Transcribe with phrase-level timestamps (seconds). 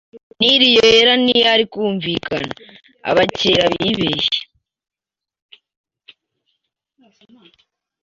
[0.39, 2.53] Nili Yera ntiyari yunvikana.
[3.09, 4.41] Abakera bibeshye